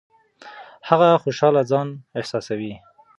هغه 0.89 1.07
خوشاله 1.23 1.61
ځان 1.71 1.87
احساساوه. 2.19 2.73